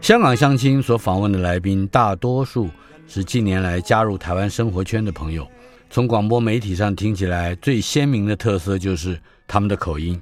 [0.00, 2.70] 香港相亲所访问的来宾，大多数
[3.06, 5.46] 是近年来加入台湾生活圈的朋友。
[5.90, 10.20] 从广播媒体上听起来，最鲜明的特色就是他们的口音，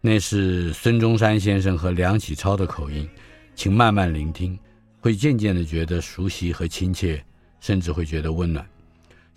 [0.00, 3.08] 那是孙中山先生和梁启超的口音。
[3.54, 4.58] 请慢慢聆听，
[5.00, 7.22] 会渐渐的觉得熟悉和亲切，
[7.60, 8.66] 甚至会觉得温暖。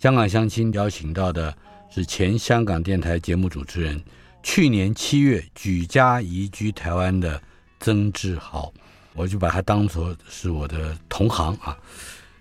[0.00, 1.56] 香港相亲邀请到的
[1.88, 4.02] 是前香港电台节目主持人，
[4.42, 7.40] 去年七月举家移居台湾的
[7.78, 8.72] 曾志豪。
[9.18, 11.76] 我就把他当做是我的同行啊，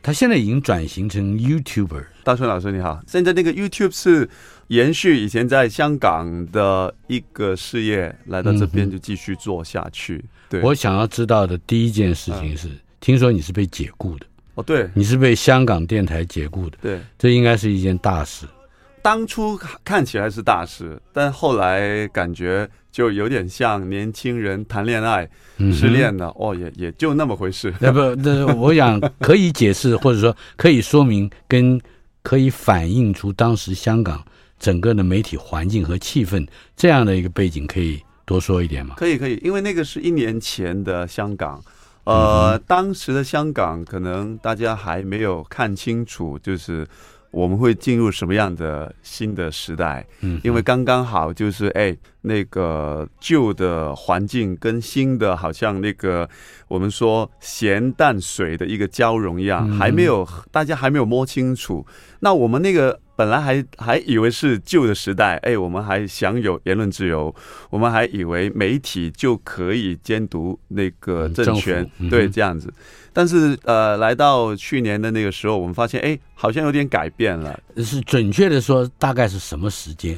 [0.04, 2.06] 他现在已经转型成 YouTuber。
[2.24, 4.30] 大春老师你好，现在那个 YouTube 是
[4.68, 10.18] 延续以前在香港的一个事业，来到这边就继续做下去。
[10.18, 14.26] 嗯、对，我想要知道的第一件事情是，嗯、听说你是被解雇的。
[14.54, 18.46] 哦，对，你是被香港电台解雇的，对，这应该是一件大事。
[19.08, 25.26] 当初看起来是大事，但后来感觉就有点像年轻人谈恋爱
[25.72, 27.74] 失恋了，哦，也也就那么回事。
[27.80, 31.80] 那 不，那我想可以解释，或者说可以说明，跟
[32.22, 34.22] 可以反映出当时香港
[34.60, 38.96] 整个的媒体环境和气氛这样的一个背景，可以多说一点吗？
[38.98, 41.64] 可以，可以，因为那个是一年前的香港，
[42.04, 46.86] 呃，当时的香港可能大家还没有看清楚，就是。
[47.32, 50.06] 我们会进入什么样的新的时代？
[50.22, 56.28] 嗯，因为刚刚好就是哎，那个旧的环境跟新的，好像那个
[56.68, 61.86] 我们说咸淡水的一个交融一样，还没有大家还没有摸清楚。
[62.22, 67.34] 那我们那个本来还还以为是旧的时代，哎，我们还享有言论自由，
[67.70, 72.74] 我们还以为媒体就可以监督那个政权，对，这样子。
[73.18, 77.60] 但是，呃，来到去年的那个时候，我们发现，哎，好像有点改变了。
[77.78, 80.16] 是准确的说，大概是什么时间？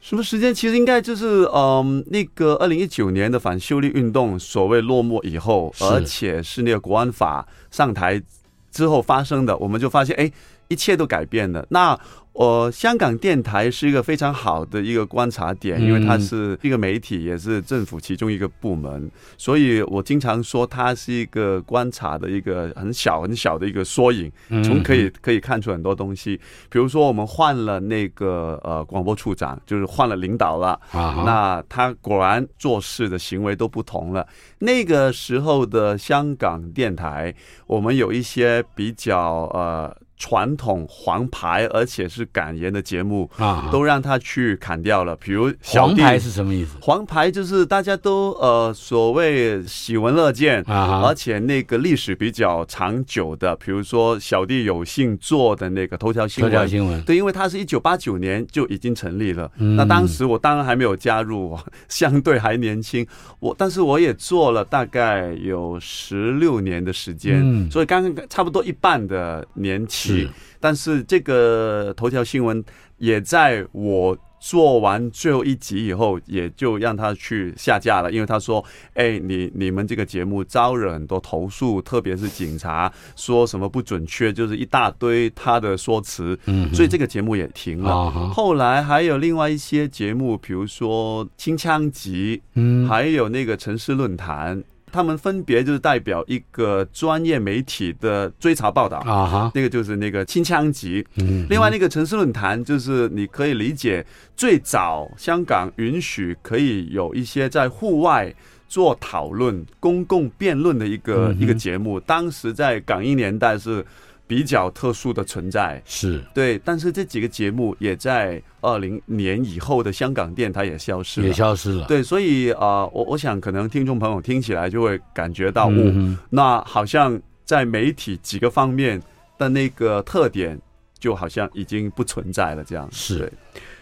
[0.00, 0.54] 什么时间？
[0.54, 8.22] 其实应该就是，嗯、呃，那个二零一九年的反修例运动所谓落幕以后，而且是那个国安法上台
[8.70, 10.30] 之后发生的，我们就发现，哎，
[10.68, 11.66] 一切都改变了。
[11.68, 11.98] 那
[12.38, 24.30] 呃，香港电台是一个非常好的一个观察点，因为它是一个媒体，也是政府其中一个部门，所以我经常说它是一个观察的一个很小很小的一个缩影，
[24.62, 26.38] 从可以可以看出很多东西。
[26.68, 34.26] 比如说，我们换了那个呃广播处长，就是换了领导了，那他果然做事的行为都不同了。
[34.58, 37.34] 那个时候的香港电台，
[37.66, 39.96] 我们有一些比较呃。
[40.16, 45.14] 传统黄牌，而且是感言的节目啊，都让他去砍掉了。
[45.16, 46.76] 比如黄牌是什么意思？
[46.80, 56.50] 黄牌就是大家都呃所谓喜闻乐见啊，而且那个历史比较长久的，比如说小弟有幸做的那个头条新闻。
[56.50, 59.50] 头条新闻对，因为他是一九八九年就已经成立了。
[59.58, 63.06] 嗯、那当时我当然还没有加入， 相对还年轻。
[63.38, 70.05] 我但是我也做了大概有十六年的时间，嗯、所以刚刚差不多一半的年轻。
[70.06, 70.28] 是，
[70.60, 72.64] 但是这个头条新闻
[72.98, 78.64] 也在我做完最后一集以后，也就让他去下架了，因为他说
[78.94, 88.10] ：“哎，你你们这个节目招惹很多投诉，特别是警察说什么不准确，就是一大堆他的说辞，嗯，所以这个节目也停了。
[88.30, 94.58] 后来还有另外一些节目，比如说《清枪集》，嗯，还有那个《城市论坛》。”
[94.96, 101.06] 他们分别就是代表一个专业媒体的追查报道啊，那个就是那个清枪集。
[101.16, 104.04] 嗯另外那个城市论坛，就是你可以理解
[104.34, 108.34] 最早香港允许可以有一些在户外
[108.66, 112.00] 做讨论、公共辩论的一个一个节目。
[112.00, 113.84] 当时在港英年代是。
[114.26, 116.60] 比较特殊的存在，是对。
[116.64, 121.86] 但是这几个节目也在二零年以后的香港电台也消失了，也消失了。
[121.86, 129.00] 对，所以啊、呃，我我想可能听众朋友听起来就会感觉到，嗯、哦，那好像在媒体几个方面
[129.38, 130.58] 的那个特点，
[130.98, 133.32] 就好像已经不存在了，这样是。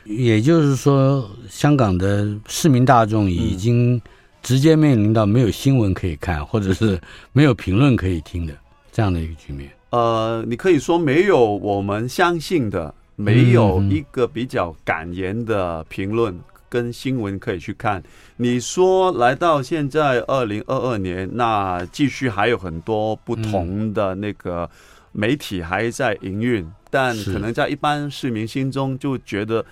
[0.04, 3.98] 也就是说，香港的市民大众已经
[4.42, 7.00] 直接面临到没有新闻可以看，或者是
[7.32, 8.52] 没有评论可以听的
[8.92, 9.70] 这样的一个局面。
[9.94, 16.36] 呃，你可以说没有我们相信的，没有一个比较敢言的评论
[16.68, 18.02] 跟新闻可以去看。
[18.38, 24.68] 你说来到现在二零二二年，那继续还有很多不同的那个
[25.12, 29.64] 媒体还在营运，但可能在一般市民心中就觉得。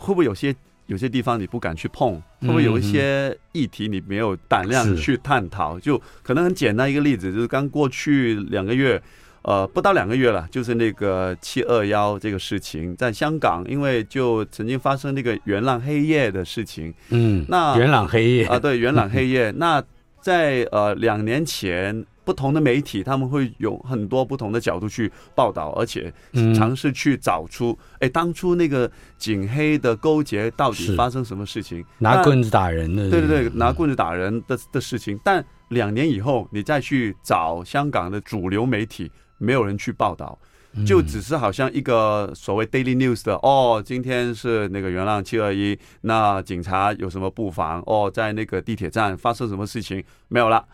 [0.00, 0.54] 会不会有些
[0.86, 2.22] 有些地方你不敢去碰？
[2.40, 5.76] 会不会有一些议题你没有胆量去探讨？
[5.80, 9.02] 就可能很简单一个例子，就是刚过去两个月，
[9.48, 16.92] 呃，不到两个月了，就是那个七二幺这个事情，在香港，因为就曾经发生那个元朗黑夜的事情。
[17.08, 19.50] 嗯，那元朗黑夜啊，对，元朗黑夜。
[19.52, 19.82] 那
[20.20, 22.04] 在呃两年前。
[22.28, 26.12] 不同的媒体，他们会有很多不同的角度去报道，而且
[26.54, 31.82] 尝试去找出，哎、嗯，当初那个警黑的勾结到底发生什么事情？
[31.96, 35.16] 拿棍子打人的，对对对，拿棍子打人的的事情。
[35.16, 40.38] 嗯、但两年以后，你再去找香港的主流媒体，没有人去报道，
[40.86, 47.82] 就只是好像一个所谓 daily news 的，哦，今天是那个元朗七二一，那警察有什么布防？
[47.86, 50.04] 哦，在那个地铁站发生什么事情？
[50.28, 50.64] 没有了。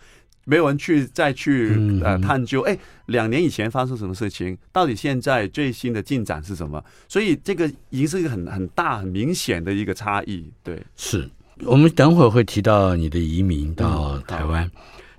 [0.47, 1.75] 没有人去再去
[2.05, 4.55] 呃探究，哎，两年以前发生什么事情？
[4.71, 6.85] 到底现在最新的进展是什么？
[7.09, 10.45] 所以这个已经是一个很很大很明显的一个差异。
[10.63, 11.27] 对，是
[11.65, 14.71] 我们等会儿会提到你的移民到台湾，嗯、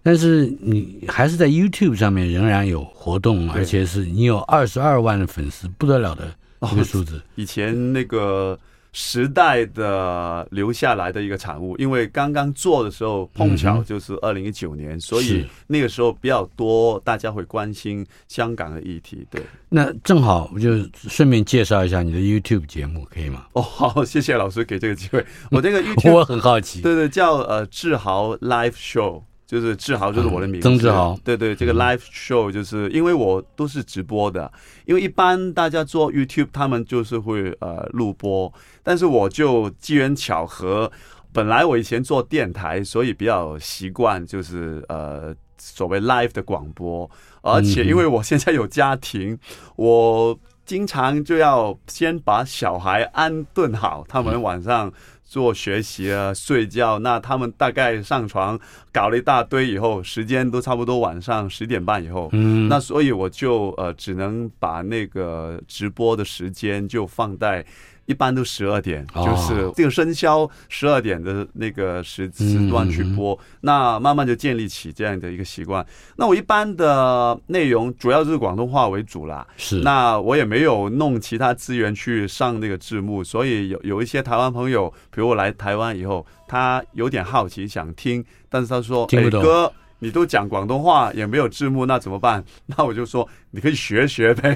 [0.06, 6.32] 但是你还是在 YouTube 上面仍然有活动，而且是你有二十二万的粉丝，不得了的
[6.72, 7.18] 一个数字。
[7.18, 8.58] 哦、以前那个。
[8.98, 19.28] 时代的留下来的一个产物，因为刚刚做的时候碰巧就是二零一九年，所以那个时候比较多大家会关心香港的议题。
[19.30, 20.78] 对，那正好我就
[21.10, 23.46] 顺便介绍一下你的 YouTube 节目，可以吗？
[23.52, 25.26] 哦， 好，谢谢老师给这个机会。
[25.52, 29.24] 我这个 YouTube 我很好奇，对对，叫呃志豪 Live Show。
[29.48, 30.68] 就是志豪，就是我的名字。
[30.68, 34.52] 曾志豪，对对，这个 live show 就是因为我都是直播的，
[34.86, 38.52] 因为一般大家做 YouTube，他们就是会呃录播，
[38.82, 40.92] 但是我就机缘巧合，
[41.32, 47.10] 本来我以前做电台，所以比较习惯就是呃所谓 live 的广播，
[47.42, 49.38] 而且因为我现在有家庭，
[49.76, 54.92] 我经常就要先把小孩安顿好，他们晚上。
[55.26, 58.58] 做学习啊，睡觉，那他们大概上床
[58.94, 67.66] 搞了一大堆以后，时间都差不多晚上十点半以后，嗯，那所以我就呃只能把那个直播的时间就放在。
[68.06, 75.86] 一般都十二点，就是这个生肖十二点的那个时时段去播，那慢慢就建立起这样的一个习惯。
[76.16, 79.82] 那我一般的内容主要是广东话为主啦，是。
[79.82, 89.72] 那我也没有弄其他资源去上那个字幕，所以有有一些台湾朋友，比如我来台湾以后，他有点好奇想听，但是他说：“哎哥。”
[90.06, 92.44] 你都讲广东话也没有字幕，那怎么办？
[92.68, 94.56] 那我就说你可以学学呗。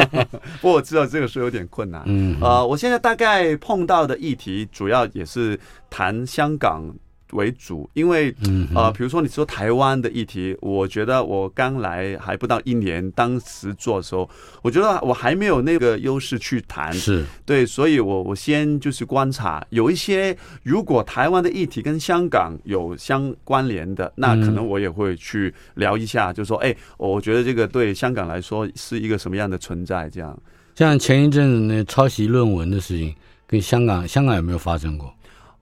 [0.60, 2.02] 不过我知道这个是有点困难。
[2.06, 6.90] 嗯，呃，我现在大概碰到的议题主要也是谈香港。
[7.32, 8.34] 为主，因为
[8.74, 14.28] 呃，比如说你说台湾的议题，我觉得我刚来还不到一年，当时做的时候，
[14.62, 30.36] 我觉得我还没有那个优势去谈，是对，所以我我先就是观察，有一些如果台湾的议题跟香港有相关联的，那可能我也会去聊一下，就说哎，我觉得这个对香港来说是一个什么样的存在，这样。
[30.74, 33.14] 像前一阵子那抄袭论文的事情，
[33.46, 35.12] 跟香港香港有没有发生过？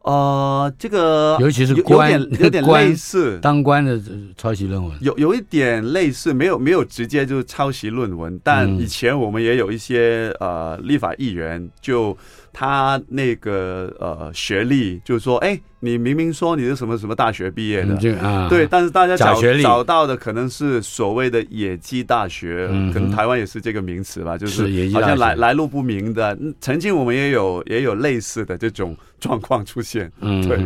[0.06, 3.38] 呃，这个尤其是官有点有点 类似。
[3.42, 4.00] 当官的
[4.36, 12.16] 抄袭论文，有有一点类似，没有没有直接就是抄袭论文，但以前我们也有一些呃立法议员就。
[12.58, 24.62] 他那个呃学历，就是说，哎，你明明说你是什么什么大学毕业的，啊、对，但是大家找找到的可能是所谓的野鸡大学，嗯、可能台湾也是这个名词吧，就是
[24.94, 26.34] 好像来来路不明的。
[26.58, 30.58] 曾经我们也有也有类似的这种状况出现，嗯，对。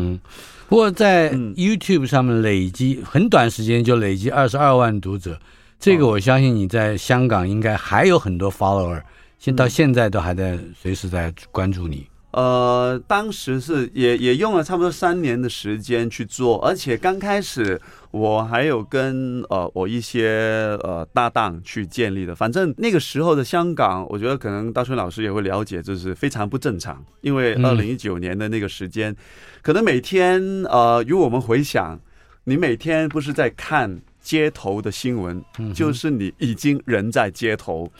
[0.68, 5.38] 不过在 YouTube 上面累积很短时间就累积二十二万读者，
[5.78, 9.02] 这个我相信你在香港应该还有很多 follower。
[9.38, 12.06] 现到现在都还在随时在关注你。
[12.32, 17.80] 呃，当时是也也用了差不多三年的时间去做，而且刚开始
[18.12, 22.32] 我还有跟呃我一些呃搭档去建立的。
[22.32, 27.04] 反正那个时候的香港，我觉得可能大春老师也会了解，就是非常不正常。
[27.20, 29.16] 因为二零一九年的那个时间，嗯、
[29.62, 31.98] 可能每天呃，如果我们回想，
[32.44, 37.90] 你每天不是在看街头的新闻，嗯、就是你已经人在街头。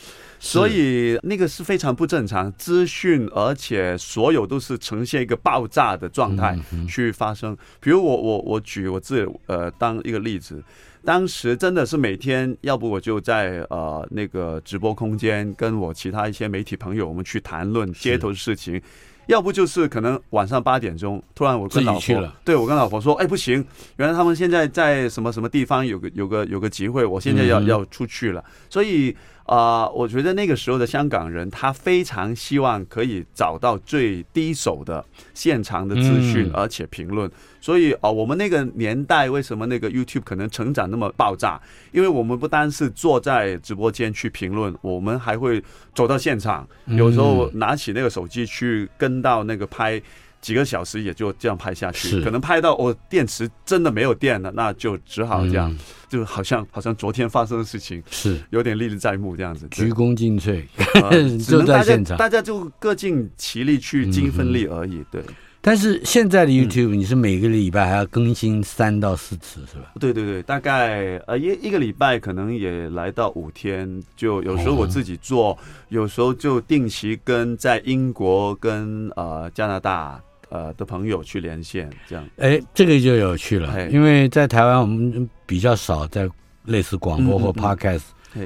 [0.42, 7.56] 所以那个是非常不正常，资讯，而且所有都是呈现一个爆炸的状态去发生。
[7.78, 10.62] 比如我我我举我自己呃当一个例子，
[11.04, 18.80] 当时真的是每天，要不我就在呃那个直播空间跟我其他一些媒体朋友，我们去谈论街头的事情。
[19.26, 23.64] 要不就是可能晚上八点钟，突然我跟老婆，对我跟老婆说，哎，不行，
[23.97, 28.44] 原来他们现在在什么什么地方有个有个有个集会，我现在要要出去了。
[28.68, 29.14] 所以
[29.50, 35.04] 啊，我觉得那个时候的香港人，他非常希望可以找到最低手的
[35.35, 37.28] 现场的资讯，而且评论。
[37.61, 41.61] 所以啊，我们那个年代为什么那个 YouTube 可能成长那么爆炸？
[41.90, 45.61] 因为我们不单是坐在直播间去评论，我们还会
[45.97, 50.00] 走到现场，有时候拿起那个手机去跟到那个拍
[50.40, 52.23] 几个小时，也就这样拍下去。
[52.23, 55.76] 可能拍到我电池真的没有电了，那就只好这样，
[56.09, 58.38] 就好像好像昨天发生的事情是。
[58.50, 60.62] 有点历历在目这样子，鞠躬尽瘁，
[61.44, 65.23] 只能大家大家就各尽其力去尽分力而已，对。
[65.62, 69.92] 但是现在的 YouTube，你是每个礼拜还要更新三到四次，是吧？
[70.00, 75.59] 对对对，大概呃一一个礼拜可能也来到五天，就有时候我自己做，
[75.90, 80.18] 有时候就定期跟在英国跟呃加拿大
[80.50, 82.25] 呃的朋友去连线，这样。
[82.37, 86.28] 哎，这个就有趣了，因为在台湾我们比较少在
[86.66, 88.02] 类似广播或 Podcast，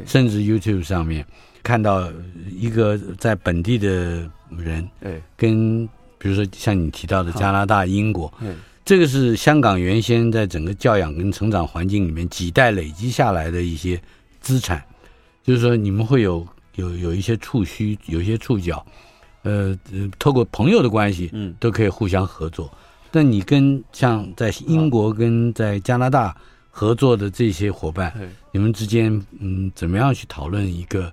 [0.07, 1.27] 甚至 YouTube 上面
[1.63, 2.09] 看到
[2.49, 5.89] 一个在本地的人，哎，跟。
[6.17, 8.33] 比如说像你提到的加拿大、英国，
[8.83, 14.01] 这个是香港原先在整个教养跟成长环境里面几代累积下来的一些
[14.41, 14.83] 资产，
[15.43, 16.47] 就是说你们会有
[16.77, 18.83] 有有一些触须，有一些触角，
[19.45, 19.79] 呃，
[20.19, 22.69] 透过朋友的关系，嗯，都可以互相合作。
[23.13, 26.37] 那你跟像在英国跟在加拿大
[26.69, 28.13] 合作的这些伙伴，
[28.51, 31.13] 你们之间嗯，怎么样去讨论一个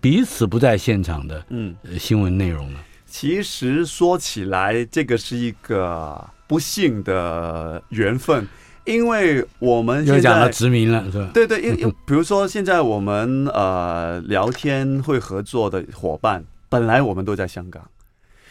[0.00, 2.78] 彼此不在现场的嗯新闻内容呢？
[3.06, 8.46] 其实说起来，这个是一个不幸的缘分，
[8.84, 11.30] 因为我们现在讲到殖民了，是吧？
[11.34, 17.82] 对对，因为比如说现在我们呃聊天会合作的伙伴，本来我们都在香港。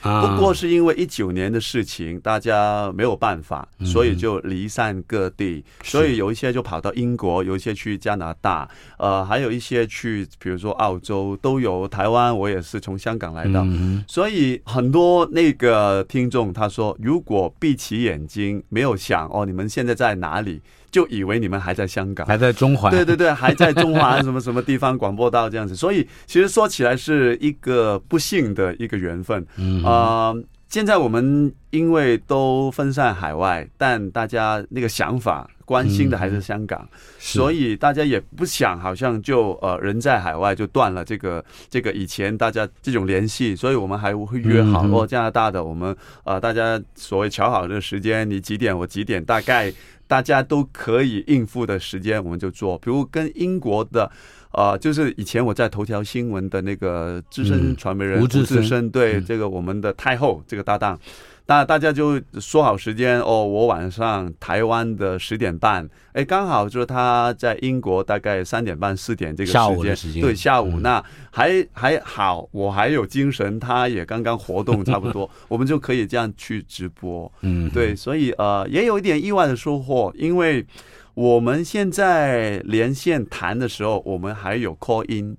[0.03, 5.63] 不过是因为一九年的事情，大家没有办法，所以就离散各地。
[5.81, 11.87] 所以有一些就跑到英国，有一些去加拿大，呃，还有一些去，比如说澳洲都有。
[11.87, 13.65] 台湾我也是从香港来的，
[14.05, 20.61] 所以很多那个听众他说，如果闭起眼睛没有想哦，你们现在在哪里？
[20.93, 29.43] 就以为你们还在香港，还在中环，对对对，还在中环什么什么地方广播道这样子，所以其实说起来是一个不幸的一个缘分。
[29.57, 49.71] 嗯啊、呃，现在我们因为都分散海外，但大家那个想法关心的还是香港，嗯、所以大家也不想好像就呃人在海外就断了这个这个以前大家这种联系，所以我们还会约好哦，加拿大的我们呃大家所谓瞧好这个时间，你几点我几点大概。
[50.05, 52.77] 大家都可以应付的时间，我们就做。
[52.79, 54.11] 比如跟英国的，
[54.53, 60.99] 呃，就是以前我在头条新闻的那个资深传媒人吴志森，对这个我们的太后这个搭档。
[61.45, 80.65] 那大家就说好时间哦，我晚上台湾的十点半，哎，刚好就是他在英国大概三点半四点这个时间，对，下午那还还好，我还有精神，他也刚刚活动差不多， 我们就可以这样去直播，嗯，对，所以呃也有一点意外的收获，因为。
[81.13, 85.37] 我们现在连线谈的时候，我们还有 call in，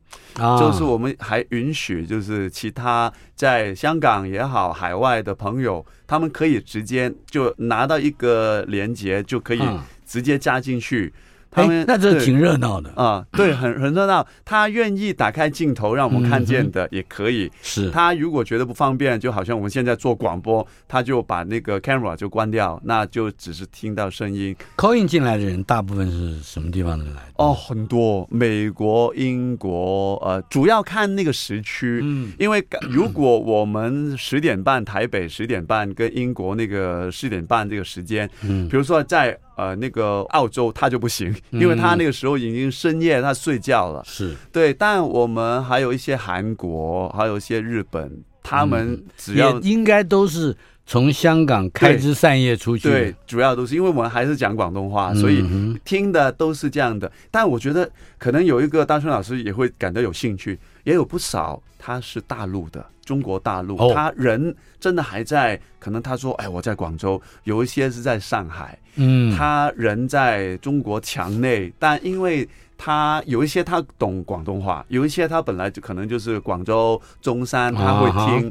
[0.58, 9.62] 就是我们还允许，就是其他在香港也好，海外的朋友，他们可以直接就拿到一个连接，就可以
[10.06, 11.12] 直接加进去。
[11.54, 14.26] 他们那这挺热闹的啊，对，很很热闹。
[14.44, 17.50] 他愿意打开镜头让我们看见的也可以。
[17.62, 24.54] 是他如果觉得不方便，就好像我们现在做广播，他就把那个 camera 就关掉，那就只是听到声音。
[24.76, 27.22] call in 进来的人大部分是什么地方的人来？
[27.36, 32.00] 哦，很多，美国、英国，呃，主要看那个时区。
[32.02, 39.38] 嗯，因为如果我们十点半台北十点半跟英国那个四点半这个时间，嗯，比如说在。
[39.56, 44.02] 呃，那个澳洲他就不行，因为他那个时候已经深夜，他睡觉了。
[44.04, 44.34] 是。
[44.52, 48.10] 对，但我们还有一些韩国，还有一些日本，
[48.42, 52.88] 他们只要应该都是从香港开枝散叶出去。
[52.88, 55.44] 对，主要都是因为我们还是讲广东话，所以
[55.84, 57.10] 听的都是这样的。
[57.30, 62.84] 但我觉得可能有一个大春老师也会感到有兴趣，也有不少他是大陆的。
[63.04, 72.48] 中国大陆，他人真的还在，可能他说：“哎，我在广州。”有一些是在上海，嗯，他人在中国墙内，但因为
[72.78, 78.50] 他有一些他懂广东话，有一些他本来就可能就是广州中山，他会听，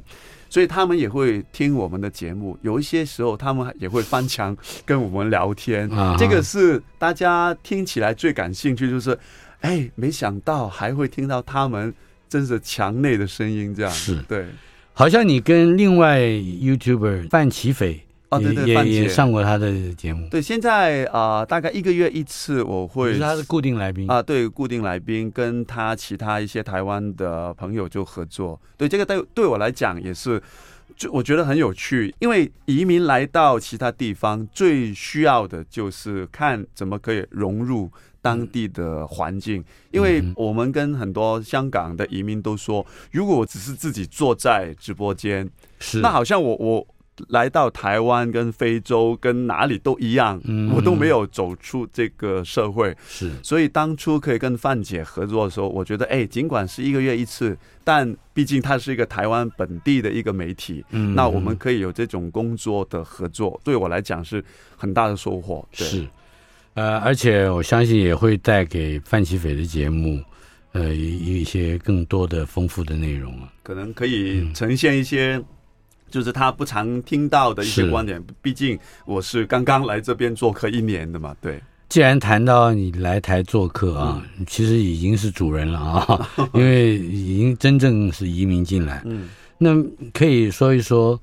[0.53, 2.55] 所以他们也会听我们的节目。
[2.61, 4.55] 有一些时候，他们也会翻墙
[4.85, 5.89] 跟我们聊天。
[6.15, 9.17] 这个是大家听起来最感兴趣，就是
[9.61, 11.91] 哎，没想到还会听到他们。
[12.29, 14.45] 真是墙内的声音，这样是对，
[14.93, 20.27] 好像你跟另外 YouTuber 范奇斐哦，对对，也也上过他的节目。
[20.29, 28.59] 对，现在啊、呃，大概一个月一次，我会，是他是固定来宾啊，对，固定来宾跟他其他一些台湾的朋友就合作。
[28.77, 30.41] 对，这个对对我来讲也是，
[30.95, 37.89] 就我觉得很有趣，因为移民来到其他地方，最需要的就是看怎么可以融入。
[38.23, 39.61] 当地的环境，
[39.91, 45.45] 因为我们跟很多香港的移民都说，如果我只是自己坐在直播间，
[45.77, 46.87] 是那好像我我
[47.29, 50.41] 来到台湾跟非洲跟哪里都一样，
[50.75, 52.95] 我都没有走出这个社会。
[53.07, 64.43] 是，所以当初可以跟范姐合作的时候，我觉得，哎，尽管是一个月一次，但毕竟它是一个台湾本地的一个媒体，嗯那我们可以有这种工作的合作，对我来讲是
[64.75, 65.67] 很大的收获。
[65.75, 65.87] 对。
[65.87, 66.07] 是。
[66.75, 70.19] 呃，而且我相信也会带给范琪斐的节目，
[70.71, 75.39] 呃，一一些更多的丰富的内容啊，可能可以呈现一些，
[76.13, 78.19] 就是他不常听到的一些观点。
[78.19, 81.59] 嗯、毕竟我是刚刚来这边做客一年的嘛，对。
[81.89, 89.01] 既然谈到你来台做客啊，嗯、其实已经是主人了啊， 因为已经真正是移民进来。
[89.05, 89.27] 嗯，
[89.57, 89.73] 那
[90.13, 91.19] 可以说一说，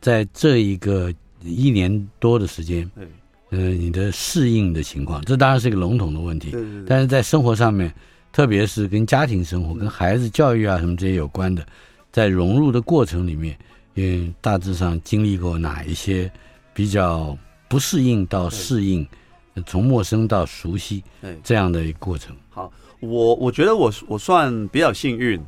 [0.00, 1.14] 在这一个
[1.44, 2.90] 一年多的时间。
[3.50, 6.50] 呃，你的适应的情况，这当然是一个笼统的问题。
[6.50, 6.84] 对对对。
[6.88, 7.92] 但是在生活上面，
[8.32, 11.64] 特别是跟家庭生活、跟孩子教育啊什么这些有关的，
[12.10, 13.56] 在融入的过程里面，
[13.96, 16.30] 嗯，大致上经历过哪一些
[16.72, 17.36] 比较
[17.68, 19.06] 不适应到适应，
[19.66, 21.02] 从陌生到熟悉，
[21.42, 22.34] 这样的一个过程。
[22.50, 25.40] 好，我我觉得我我算比较幸运。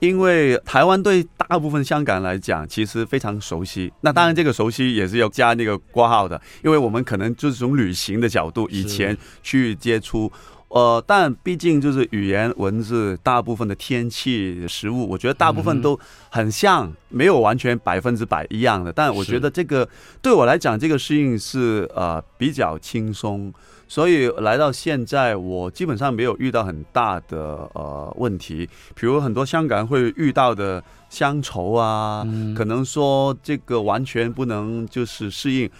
[0.00, 3.90] 因为台湾对大部分香港人来讲，其实非常熟悉。
[4.02, 10.30] 那当然，这个熟悉也是要加那个挂号的，因为我们可能就是从旅行的角度以前去接触。
[10.74, 15.96] 呃，但毕竟就是语言、文字，大部分的天气、食物，我觉得大部分都
[16.30, 18.92] 很像，没有完全百分之百一样的。
[18.92, 19.88] 但我觉得这个
[20.20, 23.54] 对我来讲，这个适应是呃比较轻松。
[23.86, 28.68] 所以来到现在，我基本上没有遇到很大的呃问题。
[28.96, 35.70] 比如很多香港人会遇到的乡愁啊，可能说这个完全不能就是适应。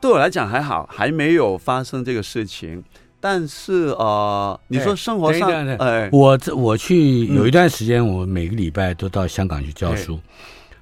[0.00, 2.84] 对我来讲还好，还没有发生这个事情。
[3.24, 10.20] 但是呃，你说生活上，哎，我这我去有一段时间，我每个礼拜都到香港去教书，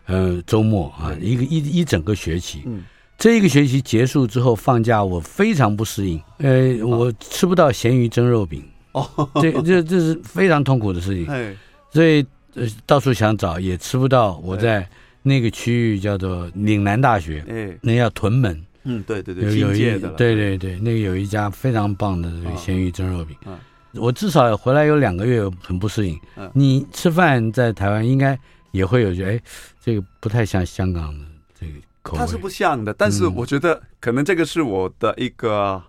[0.08, 2.82] 嗯，周末啊，一个一一整个学期，嗯，
[3.16, 9.08] 这一个学期结束之后放假，我非常不适应，呃，我吃不到咸鱼蒸肉饼，哦，
[9.40, 11.56] 这这这是非常痛苦的事情，
[11.92, 12.26] 所以
[12.56, 14.36] 呃到处想找也吃不到。
[14.42, 14.84] 我在
[15.22, 18.60] 那个区域叫做岭南大学，哎，那叫屯门。
[18.84, 23.56] 嗯，对对对，有有一对对对，那个有一家非常棒的这个咸鱼蒸肉饼，嗯，
[23.94, 26.18] 我至少回来有两个月很不适应。
[26.36, 28.38] 嗯，你吃饭在台湾应该
[28.72, 29.40] 也会有觉得，哎，
[29.80, 31.24] 这个不太像香港的
[31.58, 32.18] 这个口味。
[32.18, 35.80] 它是不像的，但是我觉得可能这个是我的一个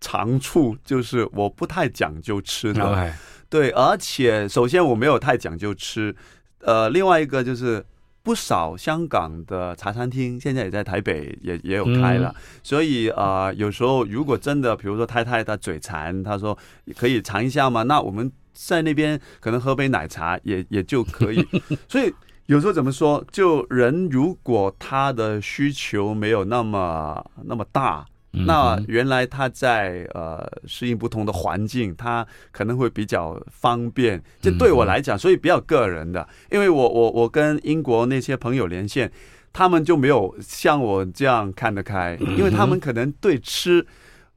[0.00, 3.14] 长处，就是我不太讲究吃的。
[3.48, 6.14] 对，而且首先我没有太讲究吃，
[6.60, 7.84] 呃，另外一个就是。
[8.22, 16.56] 不少香港的茶餐厅现在也在台北也也有开了，嗯、所以啊、呃，有时候如果真的，比如说太太她嘴馋，她说
[16.96, 17.82] 可以尝一下嘛？
[17.84, 21.46] 那我们在那边可能喝杯奶茶也 也就可以。
[21.88, 22.12] 所以
[22.46, 28.06] 有时候怎么说，就人如果他的需求没有那么那么大。
[28.32, 34.22] 那原来他在呃适应不同的环境，他可能会比较方便。
[34.40, 39.10] 这对我来讲，所以比较个人的，因为我我我跟英国那些朋友连线，
[39.52, 43.84] 他们就没有像我这样看得开，因为他们可能对吃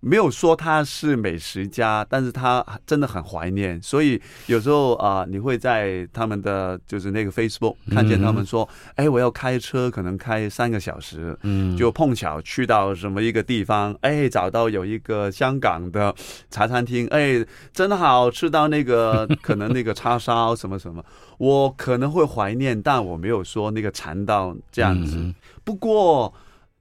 [0.06, 16.14] 没有说他是美食家，但是他真的很怀念，所以有时候啊、呃，你会在他们的就是那个 Facebook 看见他们说，哎、嗯，我要开车，可能开三个小时，嗯，就碰巧去到什么一个地方，哎，找到有一个香港的
[16.52, 21.02] 茶餐厅，哎，真好，吃到那个可能那个叉烧什么什么，
[21.40, 26.34] 我可能会怀念，但我没有说那个馋到这样子，嗯、不过。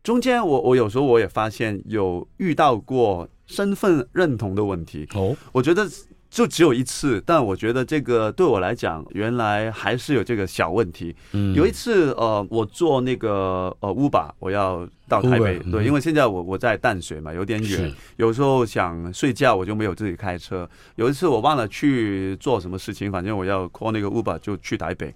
[0.02, 5.88] 中间我我有时候我也发现有遇到过身份认同的问题哦，我觉得
[6.28, 11.14] 就只有一次，但我觉得这个对我来讲原来还是有这个小问题。
[11.32, 13.28] 嗯，有一次呃，我坐那个
[13.80, 20.68] 呃 Uber，我要到台北，对，因为现在我我在淡水嘛，有点远，有时候想睡觉我就没有自己开车。
[20.96, 25.14] 有一次我忘了去做什么事情，反正我要 call 那个 Uber 就去台北，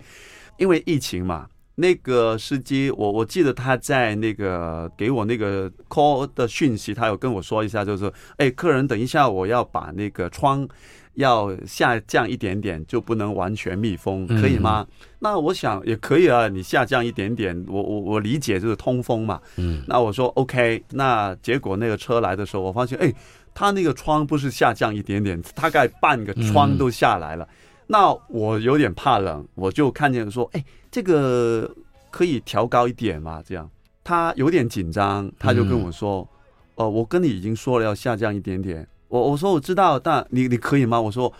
[0.58, 1.48] 因为疫情嘛。
[1.78, 10.66] 那个司机，我我记得他在那个给我那个 call 的讯息，他有跟我说一下，就是，哎，客人，等一下我要把那个窗
[11.14, 14.86] 要下降一点点，就不能完全密封，可以吗？
[14.88, 19.38] 嗯、那我想也可以啊，你下降一点点，我我我理解就是通风嘛。
[19.56, 23.12] 嗯，那我说 OK，那结果那个车来的时候，我发现，哎，
[23.52, 27.44] 他那个窗不是下降一点点，大概半个窗都下来了。
[27.44, 27.56] 嗯
[27.88, 31.70] 那我有点怕冷，我就看见说，哎，这个
[32.10, 33.40] 可以调高一点嘛？
[33.46, 33.70] 这样，
[34.02, 36.28] 他有点紧张，他就跟我说，哦、
[36.76, 38.86] 嗯呃，我跟你已经说了要下降一点点。
[39.08, 41.00] 我我说我知道，但你你可以吗？
[41.00, 41.32] 我说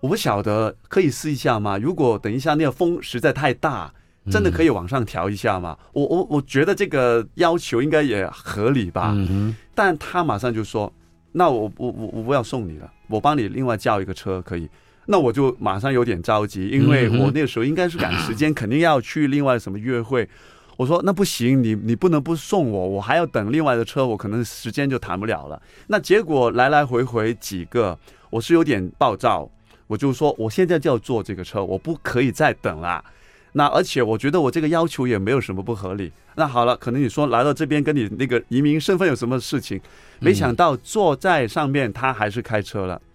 [0.00, 1.78] 我不晓得，可以试一下吗？
[1.78, 3.94] 如果等一下那个风实在太大，
[4.28, 5.78] 真的可以往上调一下吗？
[5.80, 9.12] 嗯、我我我觉得这个要求应该也合理吧。
[9.14, 9.54] 嗯。
[9.72, 10.92] 但他马上就说，
[11.30, 14.68] 那我我我我不要送你了，我帮你另外叫一个车可以。
[15.06, 20.28] 那我就马上有点着急，因为我那个时候应该是赶时间， 肯定要去另外什么约会。
[20.76, 25.60] 我说那不行，你你不能不送我，我还要等另外的车，我可能时间就谈不了了。
[25.88, 27.96] 那结果来来回回几个，
[28.30, 29.48] 我是有点暴躁，
[29.86, 33.04] 我就说我现在就要坐这个车，我不可以再等了。
[33.52, 36.10] 那而且我觉得我这个要求也没有什么不合理。
[36.36, 39.78] 那好了，可能你说来到这边跟你那个移民身份有什么事情？
[40.20, 42.94] 没想到坐在上面他还是开车了。
[42.94, 43.11] 嗯，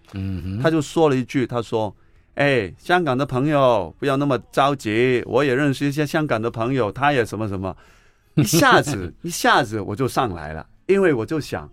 [0.62, 1.94] 他就说了一句，他说
[2.36, 7.76] ：“哎，香港的朋友不要那么着急，我也认识一些香港的朋友，他也什么什么。
[8.36, 11.68] ”一下子，一下子我就上来了，因为我就想，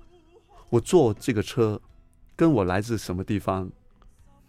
[0.70, 1.80] 我坐这个车，
[2.36, 3.70] 跟我来自什么地方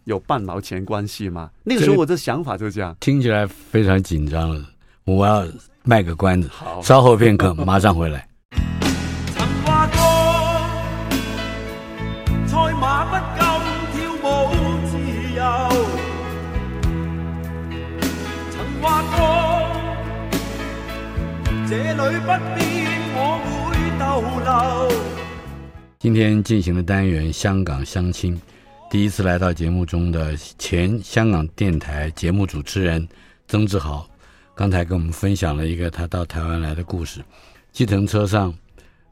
[0.05, 1.51] 有半毛钱关系吗？
[1.63, 4.65] 那个时候我的想法就这样，听起来非常紧张了。
[5.03, 5.47] 我要
[5.83, 8.27] 卖个关子，好，稍后片刻，马上回来。
[21.69, 21.75] 这
[22.11, 22.65] 里不变，
[23.13, 24.05] 我会逗
[24.43, 24.97] 留。
[25.99, 28.35] 今天进行的单元《香港相亲》，
[28.89, 33.05] 第一次来到节目中的前香港电台节目主持人
[33.47, 34.07] 曾志豪，
[34.55, 37.19] 刚才跟我们分享了一个他到台湾来的故事。
[37.73, 38.53] 计程车上，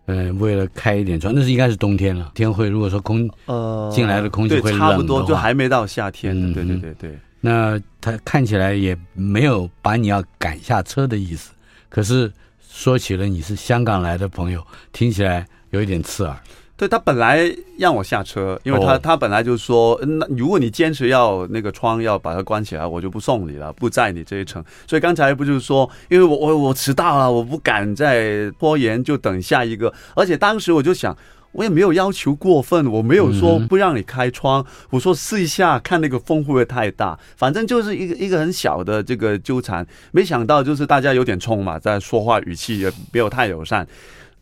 [0.05, 6.34] 嗯、呃，为了开一点窗，那是应该是冬天了，天会如果说空呃进来的空气会冷的话，差不多就还没到夏天。
[6.34, 7.19] 嗯，对对对对。
[7.45, 11.51] 那他看起来也没有把你要赶下车的意思，
[11.89, 12.31] 可是。
[12.77, 16.38] 说起了你是香港来的朋友，听起来有一点刺耳。
[16.75, 19.01] 对，他本来让我下车，因为他、oh.
[19.01, 24.62] 他本来就说，那如果你坚持要那个窗要把它关起来，我就不送你了，不在你这一层。
[24.86, 29.93] 所以刚才不就是说，因为我我我迟到了，我不敢再拖延，就等下一个。
[30.13, 31.17] 而且当时我就想。
[31.56, 39.88] 我也没有要求过分，我没有说不让你开窗，嗯、我说试一下看那个风会不会太大，反正就是一个一个很小的这个纠缠。
[40.12, 43.88] 没想到就是大家有点冲嘛，在说话语气也没有太友善。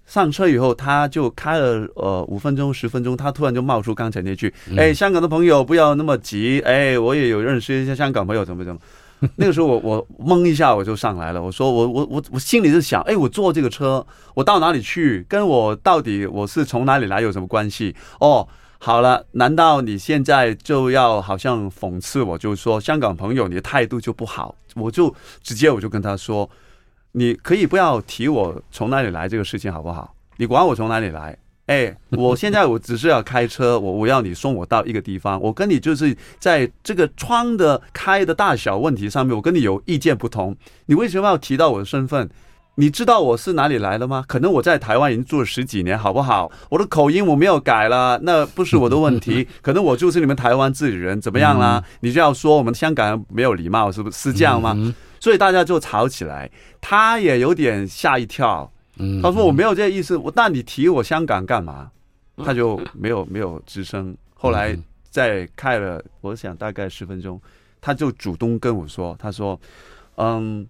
[0.05, 8.79] 上车以后他就开了呃五分钟十分钟，他突然就冒出刚才那句：“哎，香港的朋友不要那么急，哎，我也有认识一些香港朋友，怎么怎么。”
[9.37, 15.25] 那个时候我我懵一下我就上来了，我说我我我我心里是想，哎，我坐这个车我到哪里去？
[15.29, 17.95] 跟我到底我是从哪里来有什么关系？
[18.19, 18.47] 哦，
[18.79, 24.55] 好了，难道你现在就要好像讽刺我，就是说香港朋友你的态度就不好？
[24.75, 26.49] 我就直接我就跟他说，
[27.13, 30.13] 你可以不要提我从哪里来这个事情好不好？
[30.37, 31.37] 你管我从哪里来？
[31.67, 40.55] 哎，我现在我只是要开车，我我要你送我到一个地方，我跟你就是在这个窗的开的大小问题上面，我跟你有意见不同。
[40.87, 42.29] 你为什么要提到我的身份？
[42.75, 44.25] 你知道我是哪里来的吗？
[44.27, 46.51] 可能我在台湾已经住了十几年，好不好？
[46.69, 49.47] 我的口音我没有改了，那不是我的问题。
[49.61, 51.81] 可能我就是你们台湾自己人，怎么样啦？
[52.01, 54.75] 你就要说我们香港人没有礼貌，是不是是这样吗？
[55.19, 58.72] 所以大家就吵起来，他也有点吓一跳。
[59.21, 61.89] 他说：“我没有这个意思，我那你提我香港干嘛？
[62.37, 64.15] 他就没有没有吱声。
[64.33, 64.77] 后来
[65.09, 67.41] 再开了，我想大概十分钟，
[67.81, 69.59] 他就主动跟我说：“他说，
[70.15, 70.67] 嗯，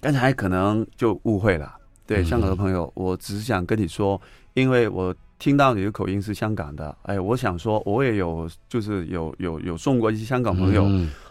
[0.00, 1.72] 刚才可能就误会了。
[2.06, 4.20] 对，香港的朋友，我只是想跟你说，
[4.54, 10.84] 因为我听到你的口音是香港的，哎，我想说，我也有就是有有有送过一些香港朋友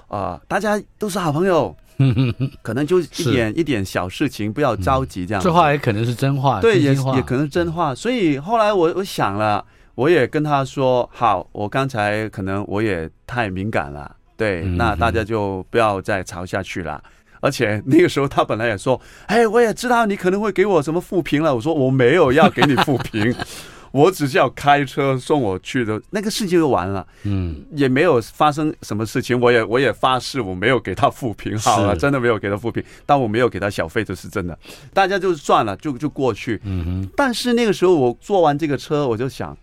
[0.07, 1.75] 啊，大家都是好朋友。”
[2.61, 5.43] 可能就一点一点小事情，不要着急这样。
[5.43, 7.93] 这话也可能是真话，对，也也可能是真话。
[7.93, 9.63] 所以后来我我想了，
[9.95, 17.01] 我也跟他说：好，我刚才可能我也太敏感了，对，那大家就不要再吵下去了。
[17.41, 21.53] 而且那个时候他本来也说：哎，我也知道你可能会给我什么负评了。
[21.53, 23.35] 我说我没有要给你负评。
[23.93, 29.39] 我只是要开车送我去的，那个事情就完了，嗯，也没有发生什么事情。
[29.39, 34.57] 我也我也发誓我没有给他负评，好了，真的没有给他负评，但我没有给他小费，这是真的。
[34.93, 36.59] 大家就算了，就就过去。
[36.63, 37.09] 嗯哼。
[37.15, 39.55] 但是那个时候我坐完这个车，我就想，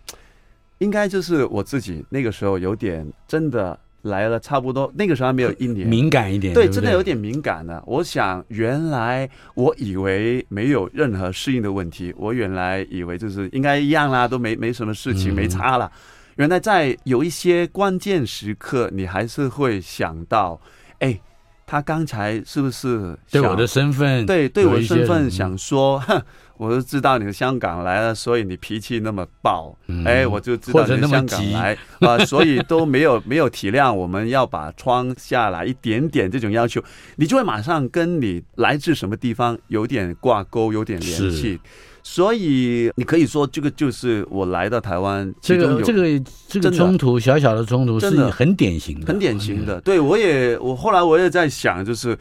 [0.77, 3.77] 应该就是我自己那个时候有点真的。
[4.03, 7.81] 来了，差不多那个时候还没有一年，敏感一点，对，真的有点敏感的。
[7.85, 15.91] 我想，原来我以为没有任何适应的问题，我原来以为就是应该一样啦，都没没什么事情，没差了。
[16.35, 20.59] 原来在有一些关键时刻，你还是会想到，
[20.99, 21.19] 哎，
[21.65, 24.25] 他刚才是不是对我的身份？
[24.25, 26.21] 对，对我的身份想说，哼。
[26.61, 36.79] 我就知道你是香港来了，所以你脾气那么暴，哎，我就知道你是香港来啊，所以都没有没有体谅我们要把窗下来一点点这种要求，
[37.15, 41.59] 你就会马上跟你来自什么地方有点挂钩，有点联系，
[42.03, 49.81] 所以你可以说这个就是我来到台湾，这个这个这个冲突小小的冲突是很典型的，很典型的。
[49.81, 52.15] 对，我也我后来我也在想，就是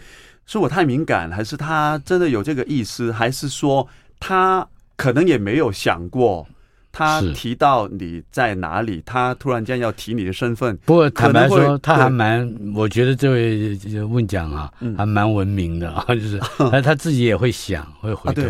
[0.47, 3.87] 是我太敏感，还是他真的有这个意思，还是说？
[4.21, 4.65] 他
[4.97, 6.47] 可能也没有想过，
[6.93, 10.77] 他提到你在哪里，他突然间要提你的身份。
[10.85, 16.39] 不过坦白说，他还蛮，我觉得这位问讲啊，还蛮文明的啊， 就是
[16.71, 18.43] 他 他自己也会想，会回头。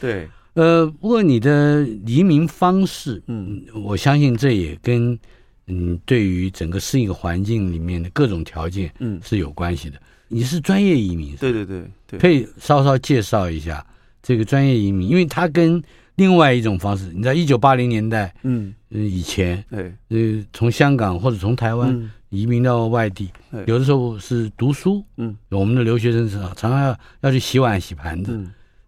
[0.00, 5.18] 对，呃，不过你的移民方式，嗯，我相信这也跟
[5.66, 10.00] 嗯，对于整个适应环境里面的各种条件，嗯，是有关系的。
[10.28, 13.84] 你是专业移民，对对对对，可以稍稍介绍一下。
[14.22, 15.82] 这个专业移民，因为他跟
[16.16, 23.30] 另外一种方式，你知道，一九八零年代，嗯，以前，对，呃，从香港或者从台湾移民到外地，
[23.66, 28.38] 有的时候是读书，嗯，我们的留学生是常常要要去洗碗洗盘子，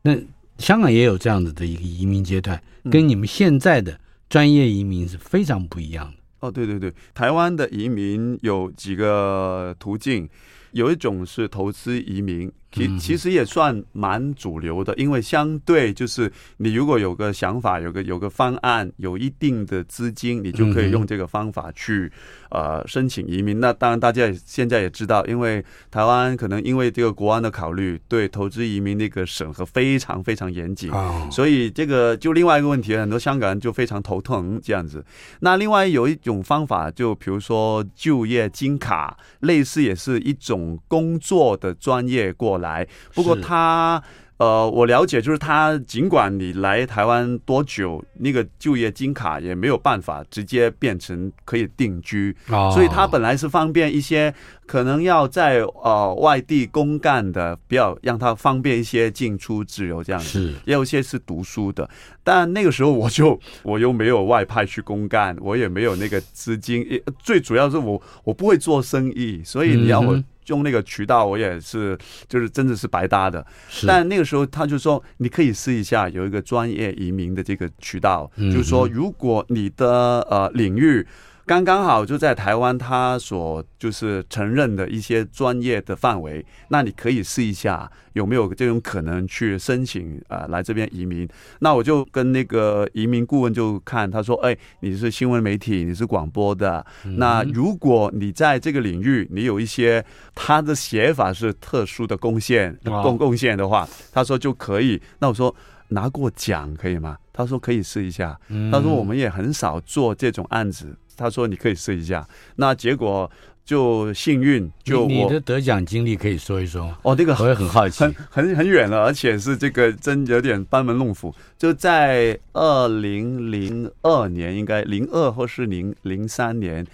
[0.03, 0.15] 那
[0.59, 6.17] 香港也有这样子的一个移民阶段，跟你们现在的专业移民是非常不一样的。
[6.41, 10.29] 哦，对对对，台湾的移民有几个途径，
[10.73, 12.53] 有一种是投资移民。
[12.73, 22.11] 其其实也算蛮主流的，因为相对就是你如果有个想法，有个有个方案，有一定的资金，你就可以用这个方法去
[22.51, 23.61] 呃申请移民。
[23.61, 30.91] 那当然大家也现在也知道，因为台湾可能因为这个国安的考虑，对投资移民那个审核非常非常严谨，
[31.31, 35.05] 所以这个就另外一个问题，很多香港人就非常头疼这样子。
[35.41, 42.89] 那另外有一种方法，就比如说就业金卡，类似也是一种工作的专业过来。
[43.13, 44.03] 不过他，
[44.39, 54.35] 呃，我了解，就是他尽管你来台湾多久，那个就业金卡也没有办法直接变成可以定居，哦、所以他本来是方便一些
[54.67, 60.29] 可能要在呃外地公干的，比较让他方便一些进出自由这样子。
[60.29, 61.89] 是，也有一些是读书的，
[62.25, 66.85] 但那个时候我就 我又没有外派去公干，我也没有那个资金，
[67.23, 70.21] 最主要是我我不会做生意，所以你要我。
[70.45, 71.97] 嗯用那个渠道，我也是，
[72.29, 73.47] 就是真的是白搭的。
[73.87, 81.07] 但那个时候他就说，你可以试一下有一个专业移民的这个渠道，就是说，如果你的呃领域。
[81.45, 91.29] 刚刚好就在台湾，他所就是承认的一些专业的范围，那你可以试一下有没有这种可能去申请啊、呃、来这边移民。
[91.59, 96.85] 那我就跟那个移民顾问就看，他说：“哎，你是新闻媒体，你是广播的，
[97.17, 100.05] 那如果你在这个领域你有一些
[100.37, 105.03] 他的写法是特殊的贡献贡贡献的话，他说就可以。
[105.19, 105.55] 那我说
[105.89, 107.19] 拿过奖可以吗？
[107.33, 108.39] 他说可以试一下。
[108.71, 113.31] 他说我们也很少做这种案子。”他说：“你可以试一下。”那结果
[113.65, 117.15] 就幸运，就你的得奖经历可以说一说哦。
[117.17, 121.33] 那个我也很好奇，很很很远了，而且是这个真有点班门弄斧。
[121.57, 126.85] 就在二零零二年，应该零二或是零零三年，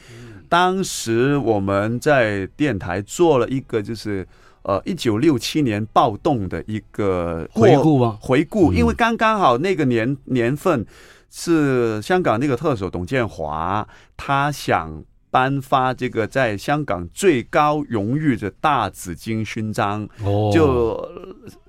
[0.49, 4.29] 当时我们在电台做了一个，就是
[4.63, 8.19] 呃一九六七年暴动的一个回顾吗？
[8.21, 10.85] 回顾，因为刚刚好那个年年份。
[11.31, 13.87] 是香港那个特首董建华，
[14.17, 20.09] 他想颁发这个在香港最高荣誉的大紫荆勋章。
[20.25, 21.09] 哦，就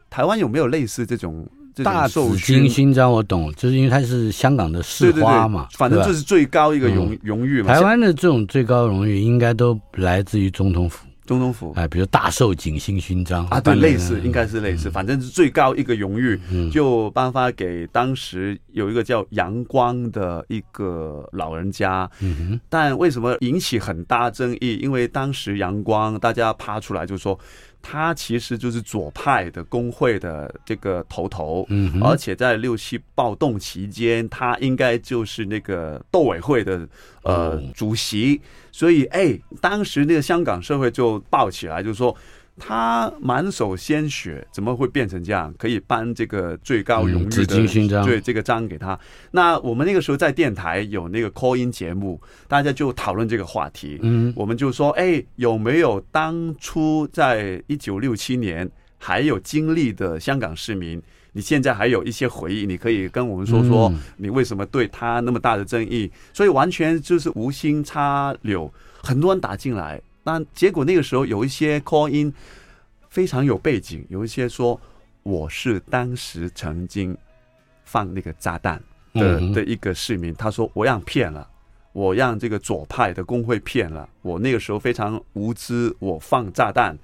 [0.09, 1.47] 台湾有没有类似这种？
[1.81, 7.73] 大紫荆勋章我懂，就是因为它是香港的市花嘛，对对对，反正这是最高一个荣荣誉嘛。
[7.73, 22.09] 台湾的这种最高荣誉应该都来自于总统府，总统府哎，比如大寿景星勋章啊，对，类似应该是类似，反正是最高一个荣誉，嗯、就颁发给当时有一个叫杨光的一个老人家。
[22.19, 24.79] 嗯哼，但为什么引起很大争议？
[24.81, 27.39] 因为当时杨光大家爬出来就说。
[27.81, 36.87] 他其实就是左派的工会的这个头头，嗯，而且在六七暴动期间，他应该就是那个斗委会的
[37.23, 38.39] 呃主席，
[38.71, 42.15] 所以哎，当时那个香港社会就爆起来，就是说。
[42.59, 45.51] 他满手鲜血，怎么会变成这样？
[45.57, 48.99] 可以颁这个最高荣誉的勋章，对这个章给他。
[49.31, 53.97] 那我们那个时候在电台有那个 call in 节目，大家就讨论这个话题。
[54.01, 61.01] 嗯，我们就说，哎，有没有当初在一九六七年还有经历的香港市民？
[61.31, 66.11] 你现在还有一些回忆，你可以跟我们说说，你为什么对他那么大的争议？
[66.33, 70.01] 所以完全就是无心插柳，很多人打进来。
[70.23, 72.33] 那结果那个时候有一些 call in
[73.09, 74.79] 非常有背景，有一些说
[75.23, 77.17] 我是当时曾经
[77.83, 78.81] 放那个炸弹
[79.13, 81.47] 的的一个市民，他说我让骗了，
[81.93, 86.97] 我让这个左派的工会骗了，我那个时候非常无知，我放炸弹。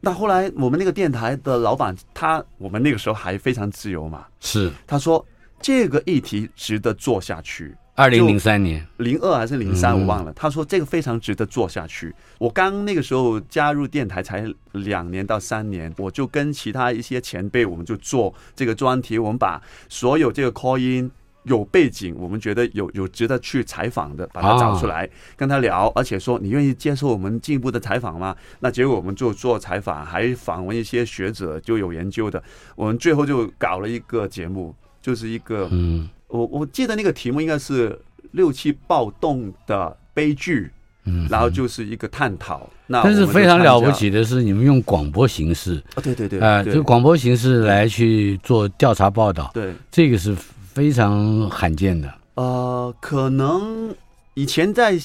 [0.00, 5.24] 那后来我们那个电台的老板，他我们那个时候还非常自由嘛，是他说
[5.60, 7.76] 这个议题值得做下去。
[7.94, 10.32] 二零零三年，零二还是零三，我忘了。
[10.32, 12.14] 他说这个非常值得做下去。
[12.38, 19.18] 我刚那个时候加入电台才两年到三年，我就跟其他一些前辈，我们就做这个专题。
[19.18, 21.10] 我们把所有这个 call in
[21.42, 28.34] 有背景，我们觉得有有值得去采访的，把它找出来跟他聊，而且说你愿意接受我们进一步的采访吗？
[28.60, 32.42] 那结果我们就做采访，还访问一些学者，就有研究的。
[32.74, 36.08] 我们最后就搞了一个节目，就是一个嗯。
[36.32, 37.98] 我我记得那个题目应该是
[38.30, 40.70] 六七暴动的悲剧，
[41.04, 42.68] 嗯，然后就是一个探讨。
[42.86, 52.12] 那但是非常了不起的是，你们用广播形式啊，对对对，啊，就广播形式来去做调查报道，对，这个是非常罕见的。
[52.34, 53.94] 呃，可能
[54.34, 54.98] 以前在。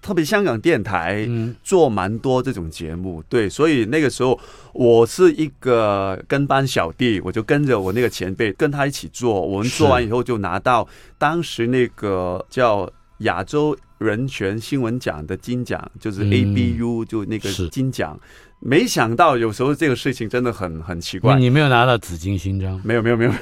[0.00, 1.28] 特别香港电台
[1.62, 4.38] 做蛮多这种节目，对，所以那个时候
[4.72, 9.40] 我是一个跟班小弟，我就跟着我那个前辈跟他一起做。
[9.40, 10.86] 我们做完以后就拿到
[11.18, 18.18] 当时那个叫亚洲人权新闻奖的金奖，就是 ABU 就那个金奖。
[18.60, 21.38] 没想到有时候这个事情真的很很奇怪。
[21.38, 22.80] 你没有拿到紫金勋章？
[22.84, 23.32] 没有没有没有，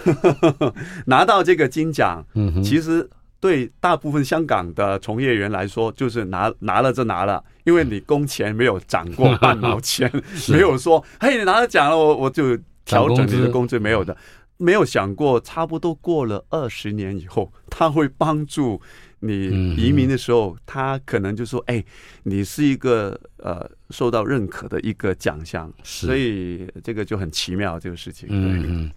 [1.06, 3.08] 拿到这个金奖，嗯，其实。
[3.46, 10.10] 对大部分香港的从业员来说，就是拿拿了就拿了，因为你工钱没有涨过半毛钱，
[10.50, 14.16] 没有说嘿，你拿了奖了，我我就调整你的工资，没有的，
[14.56, 18.82] 没有想过差不多过了二十年以后，他会帮助
[19.20, 21.84] 你移民的时候，他可能就说哎，
[22.24, 28.28] 你是一个呃受到认可的一个奖项，所以这个就很奇妙这个事情。
[28.28, 28.90] 嗯嗯。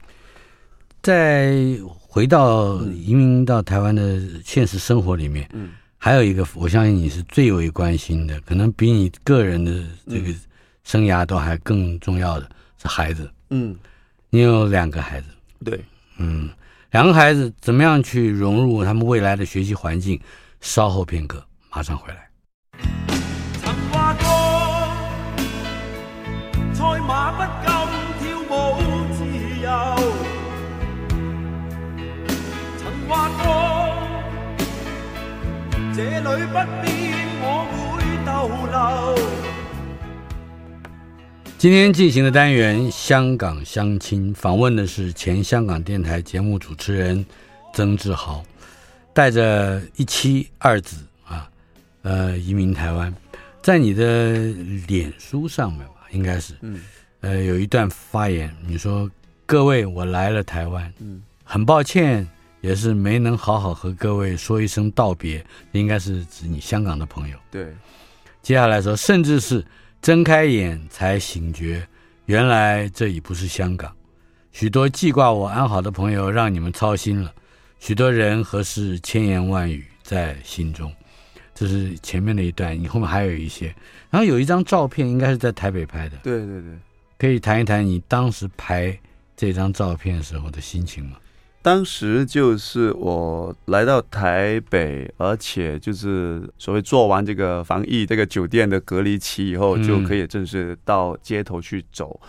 [1.02, 1.56] 再
[1.98, 10.34] 回到移民到台湾的现实生活里面，嗯，还有一个，我相信你是最为关心的，可能比你个人的这个
[10.84, 12.50] 生涯都还更重要的
[12.82, 13.76] 是孩子，嗯，
[14.30, 15.28] 你有两个孩子，
[15.64, 15.84] 对，
[16.18, 16.50] 嗯，
[16.92, 20.20] 两个孩子怎么样去融入他们未来的学习环境？
[20.62, 22.29] 稍后片刻，马上回来。
[36.00, 36.06] 这
[36.38, 37.76] 里不必我会
[38.26, 39.20] 逗留。
[41.58, 47.26] 今天进行的单元《香港相亲》，访问的是前香港电台节目主持人
[47.74, 48.42] 曾志豪，
[49.14, 51.50] 带着一妻二子啊，
[52.04, 53.14] 呃，移民台湾。
[53.62, 54.36] 在你的
[54.88, 56.80] 脸书上面吧，应该是，嗯，
[57.20, 59.12] 呃，有一段发言，你说
[59.46, 62.26] ：“各位，我来了台湾，嗯，很抱歉。”
[62.62, 67.38] 也是没能好好和各位说一声道别，应该是指你香港的朋友。
[67.50, 67.74] 对，
[68.42, 69.66] 接下来说，甚至是
[70.02, 71.88] 睁开眼才醒觉，
[72.26, 73.94] 原来这已不是香港。
[74.52, 77.34] 许多记挂我安好的朋友让你们操心了，
[77.80, 80.92] 许多人和事千言万语在心中。
[81.54, 83.68] 这是前面的一段，你后面还有一些。
[84.10, 86.18] 然后有一张照片，应该是在台北拍的。
[86.24, 86.72] 对对对，
[87.18, 88.98] 可以谈一谈你当时拍
[89.36, 91.18] 这张照片时候的心情吗？
[91.62, 102.20] 当时就是我来到台北，而且就是所谓做完这个防疫这个酒店的隔离期以后，就可以正式到街头去走。
[102.24, 102.28] 嗯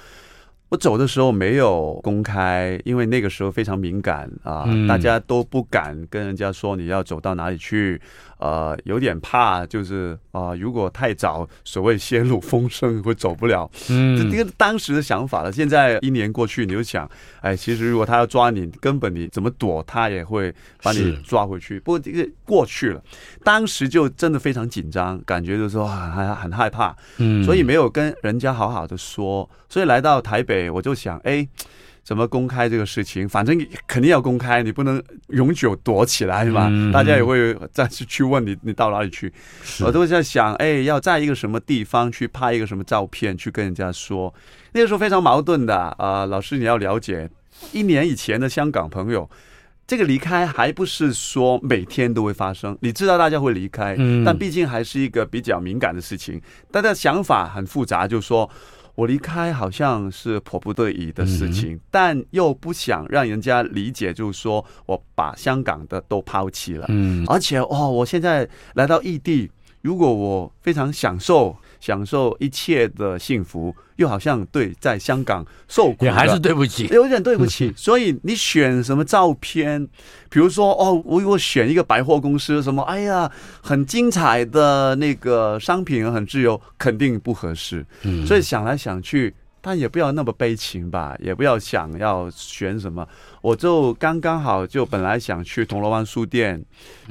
[0.71, 8.01] 我走的时候没有公开，因为那个时候非常敏感啊，嗯、大家都不敢跟人家说你要走到哪里去。
[8.41, 13.71] 呃，有点怕，就是啊、呃，如果太早，所谓泄露风声会走不了。
[13.91, 15.53] 嗯，这个当时的想法了。
[15.53, 17.09] 现在一年过去，你就想，
[17.43, 21.79] 哎，其实如果他要抓你，根本你怎么躲，他也会把你抓回去。
[21.81, 23.03] 不过这个过去了，
[23.45, 26.97] 当时就真的非常紧张，感觉就是说很很害怕。
[27.19, 29.49] 嗯，所以没有跟人家好好的说。
[29.69, 31.47] 所以来到台北，我就想，哎。
[32.11, 33.29] 怎么公开这个事情？
[33.29, 33.57] 反正
[33.87, 36.67] 肯定要公开，你不能永久躲起来嘛。
[36.69, 39.33] 嗯、大家也会再次去问你，你到哪里去？
[39.85, 44.35] 我都在想，哎，要在一个什么地方去拍一个什么照片，去跟人家说。
[44.73, 47.31] 那个时候非常矛盾的啊、呃，老师你要了解，
[47.71, 49.31] 一年以前的香港朋友，
[49.87, 52.77] 这个离开还不是说每天都会发生。
[52.81, 56.43] 你知道大家会离开，嗯、但毕竟还是一个比较敏感的事情，
[56.73, 58.51] 大家想法很复杂，就是说。
[58.95, 66.87] 我离开好像是迫不得已的事情，嗯、但又不想让人家理解，就是说我把香港的都抛弃了。
[66.89, 69.51] 嗯，而且哦，我现在来到异地，
[69.83, 71.57] 如果我非常享受。
[71.81, 77.73] 享受一切的幸福，又好像对在香港受苦，也还是对不起，有点对不起。
[77.77, 79.89] 所以你选什么照片？
[80.29, 82.83] 比如说，哦，我我选一个百货公司，什么？
[82.83, 83.31] 哎呀，
[83.63, 87.85] 很精彩的那个商品，很自由，肯定不合适。
[88.03, 93.07] 嗯，所以想来想去，但也不要那么悲情吧，也不要想要选什么。
[93.43, 96.63] 我就刚刚好，就本来想去铜锣湾书店，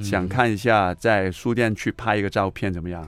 [0.01, 3.05] 想看一下在书店去拍一个照片，怎么样？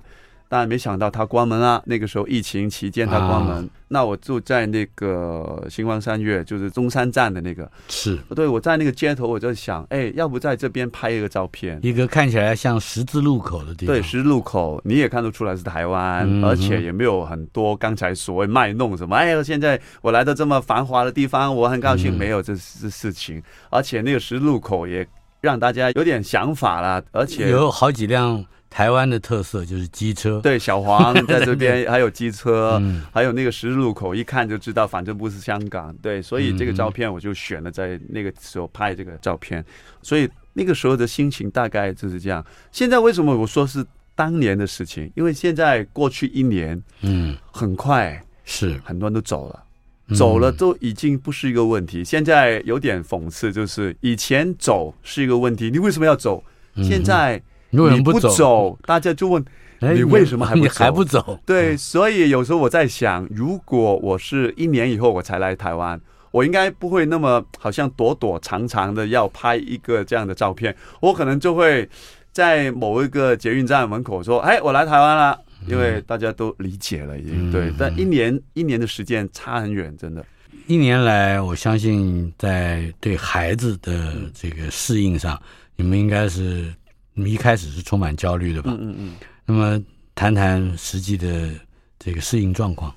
[0.52, 1.82] 但没想到他关门了。
[1.86, 7.72] 那个时候疫情期间他关门，啊、那我住在那个星光三月，就是中山站的那个。
[7.88, 13.96] 是，对，我在那个街头，我就想，哎，要不在这边拍一个照片，一个看起来像十字路口的地方。
[13.96, 19.16] 对，十字路口，你也看得出来是台湾，嗯、而且也没有很多刚才所谓卖弄什么。
[19.16, 23.38] 哎呀，现在我来到这么繁华的地方，我很高兴，没有这这事情。
[23.38, 25.08] 嗯、而且那个十字路口也
[25.40, 28.44] 让大家有点想法了，而且有好几辆。
[28.72, 39.64] 台湾的特色就是机车，对，小黄在这边 还有机车，嗯、还有那个十字路口，一看就知道，反正不是香港，对，所以这个照片我就选了在那个时候拍这个照片，
[40.02, 42.44] 所以那个时候的心情大概就是这样。
[42.72, 45.12] 现在为什么我说是当年的事情？
[45.16, 49.64] 因为现在过去一年，嗯，很快是很多人都走了，
[50.08, 52.06] 嗯、走了都已经不是一个问题。
[52.06, 56.42] 现在有点讽刺，就是以前走是一个问题，你为什么要走？
[56.78, 57.44] 现在。
[57.72, 59.44] 你不走，大家就问
[59.80, 60.74] 你为什么还不 走？
[60.76, 61.40] 还不走？
[61.46, 66.00] 对，所以有时候我在想，如果我是一年以后我才来台湾，
[66.30, 71.90] 我应该不会那么好像躲躲藏藏的要拍一个这样的照片，我可能就会
[72.32, 77.72] 在某一个捷运站门口说：“哎，我来台湾了。”因为大家都理解了，已经对。
[77.78, 80.26] 但一年一年的时间差很远，真的。
[80.68, 85.40] 一年来，我相信在对孩子的这个适应上，
[85.76, 86.74] 你们应该是。
[87.22, 88.72] 你们一开始是充满焦虑的吧？
[88.72, 89.16] 嗯嗯嗯。
[89.46, 89.80] 那么
[90.16, 91.52] 谈谈实际的
[92.00, 92.92] 这个适应状况。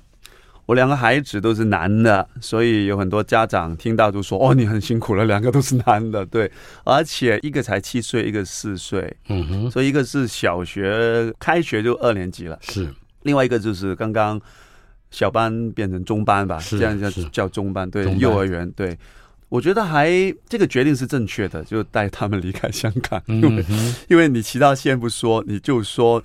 [0.64, 6.50] 我两个孩子都是男的，所以有很多家长听到就说：“哦，你很辛苦了，两个都是男的。”对，
[6.84, 9.14] 而且一个才七岁，一个四岁。
[9.28, 9.70] 嗯哼。
[9.70, 12.88] 所以一个是小学开学就二年级了，是。
[13.24, 14.40] 另外一个就是刚刚
[15.10, 18.96] 小班变成中班吧，是这样叫叫中班，对，幼儿园对。
[19.54, 20.10] 我觉得还
[20.48, 26.20] 这个决定是正确的，就带他们离开香港，因为、嗯、因为你其他先不说，你就说，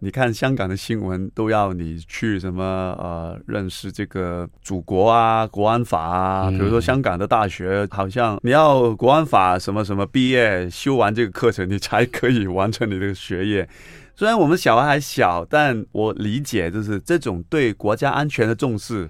[0.00, 13.68] 你看香港的新闻都要你去什么呃认识这个祖国啊，国安法啊，比如说香港的大学，好像你要国安法什么什么毕业修完这个课程，你才可以完成你的学业。
[14.16, 19.08] 虽然我们小孩还小，但我理解就是这种对国家安全的重视，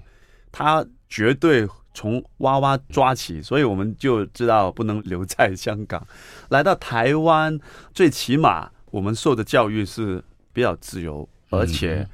[0.51, 1.67] 他绝对。
[1.93, 6.05] 从娃娃抓起，所以我们就知道不能留在香港。
[6.49, 7.59] 来到台湾，
[7.93, 12.07] 最起码我们受的教育是比较自由，而且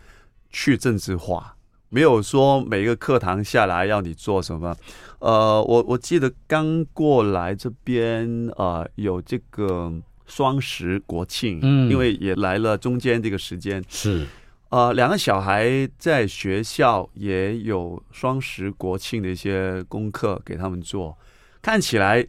[0.50, 1.56] 去政治化，
[1.90, 4.76] 没有说每个课堂下来要你做什么。
[5.20, 8.28] 呃，我我记得刚过来这边，
[8.58, 9.92] 呃，有这个
[10.26, 14.28] 双十国庆，嗯，因为也来了中间这个时间是。
[14.70, 21.18] 呃，两个小孩在学校也有双十国庆的一些功课给他们做，
[21.62, 22.26] 看起来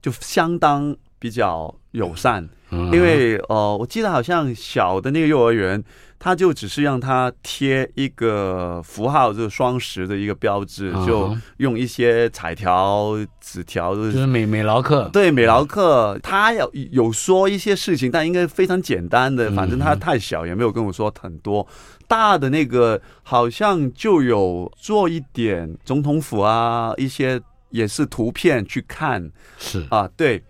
[0.00, 5.82] 就相当比较友善，因为呃，我记得好像小的那个幼儿园。
[6.18, 15.08] 他就只是让他贴一个符号，就是双十的一个标志，就用一些彩条、纸条，就是美美劳克。
[15.12, 19.50] 对，美劳课，他有有说一些事情，但应该非常简单的。
[19.52, 21.66] 反正他太小，也没有跟我说很多。
[22.08, 27.40] 大的那个好像就有做一点总统府啊，一些
[27.70, 29.30] 也是图片去看。
[29.58, 30.42] 是啊，对，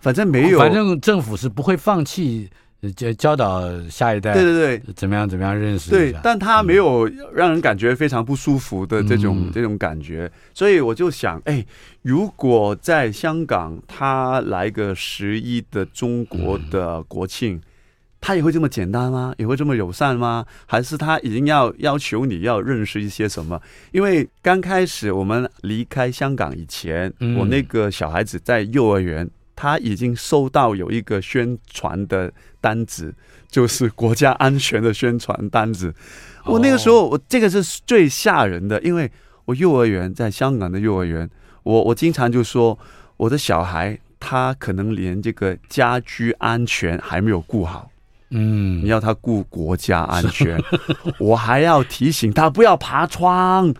[0.00, 2.48] 反正没有，反正政府是不会放弃。
[2.94, 5.90] 教教导下一代，对对对，怎么样怎么样认识？
[5.90, 11.64] 对，但他没有让人感觉非常不舒服的这种、嗯、这种感觉，所以我就想，哎，
[12.02, 17.62] 如果在香港他来个十一的中国的国庆，嗯、
[18.20, 19.34] 他也会这么简单吗？
[19.38, 20.44] 也会这么友善吗？
[20.66, 23.60] 还是他已经要要求你要认识一些什么？
[23.90, 29.28] 因为刚开始我们离开香港以前，嗯、我那个小孩子在幼儿园。
[29.58, 32.30] 他已经收到有一个宣传的
[32.66, 33.14] 单子，
[33.48, 35.94] 就是国家安全的宣传单子。
[36.44, 39.08] 我那个时候，我这个是最吓人的，因为
[39.44, 41.30] 我幼儿园在香港的幼儿园，
[41.62, 42.76] 我我经常就说
[43.18, 47.88] 我的小孩他可能连这个家居安全还没有顾好，
[48.30, 50.60] 嗯，你要他顾国家安全，
[51.20, 53.72] 我还要提醒他不要爬窗，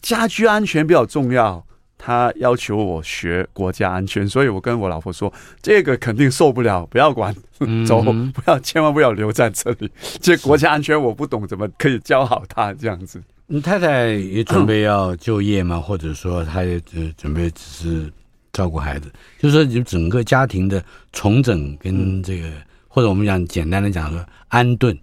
[0.00, 1.66] 家居安全比较重要。
[2.02, 5.30] 他要求我学国家安全，所以我跟我老婆说，
[5.60, 7.34] 这个肯定受不了，不要管，
[7.86, 9.90] 走，不要，千万不要留在这里。
[10.18, 13.22] 这国家安全我不懂，怎么可以教好他这样子？
[13.46, 15.78] 你太太也准备要就业吗？
[15.78, 16.80] 或者说，她也
[17.18, 18.12] 准备只是
[18.52, 19.12] 照顾孩子？
[19.38, 20.82] 就是说，你整个家庭的
[21.12, 22.48] 重整跟这个，
[22.88, 24.96] 或者我们讲简单的讲说安顿。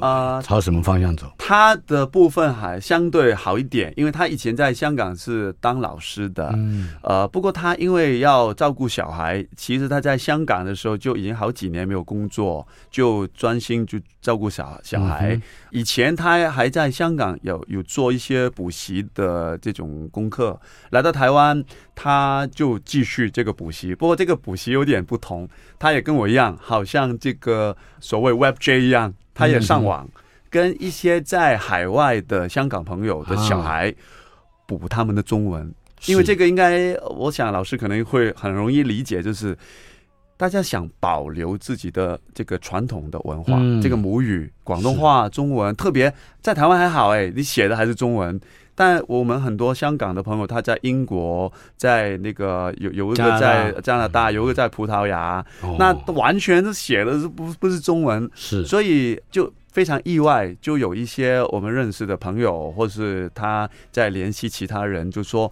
[0.00, 1.30] 呃，朝什么方向走？
[1.36, 6.50] 他的部分还相对好一点，因为他以前在香港是当老师的。
[6.54, 15.34] 嗯，呃，不过他因为要照顾小孩，其实他在香港的时候就已经好几年没有工作，就专心就照顾小小孩。
[15.34, 20.58] 嗯、以前他还在香港有有做一些补习的这种功课，
[20.90, 21.62] 来到台湾
[21.94, 23.94] 他就继续这个补习。
[23.94, 25.48] 不过这个补习有点不同，
[25.78, 29.12] 他也跟我一样，好像这个所谓 Web J 一样。
[29.36, 30.08] 他也上网，
[30.48, 33.94] 跟一些在海外的香港朋友的小孩
[34.66, 35.72] 补他们的中文，
[36.06, 39.56] 因为这个应该，我想老师可能会很容易理解，就是
[40.38, 48.40] 大家想保留自己的这个传统的文化，这个母语广东话、中文，特别在台湾还好，哎，你写的还是中文，
[48.78, 55.44] 但我们很多香港的朋友，他在英国，在那个有有一个在加拿大，有一个在葡萄牙，
[55.78, 65.50] 那完全是写的是不不是中文，是，所以就非常意外，就有一些我们认识的朋友，或是他在联系其他人，就说：“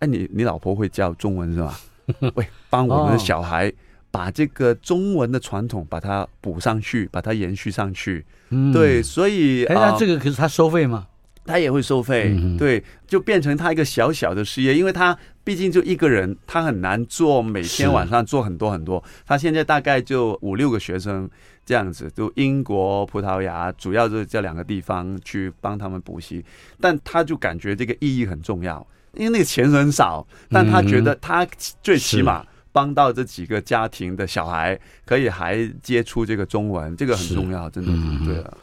[0.00, 1.78] 哎，你你老婆会教中文是吧？
[2.36, 3.70] 喂，帮我们的小孩
[4.10, 8.24] 把这个中文的传统把它补上去，把它延续上去。”
[8.72, 11.06] 对，所以哎，那这个可是他收费吗？
[11.44, 19.02] 他也会收费，嗯、对，就变成他一个小小的事业，因为他毕竟就一个人，他很难做每天晚上做很多很多。
[19.26, 21.28] 他现在大概就五六个学生
[21.66, 26.44] 这样子，就英国、葡萄牙，主要就是这两个地方去帮他们补习。
[26.80, 31.46] 但他就感觉这个意义很重要，因为那个钱很少，但他觉得他
[31.82, 38.54] 最起码帮到这几个家庭的小孩，可以还接触这个中文，这个很重要，真的，嗯、对啊。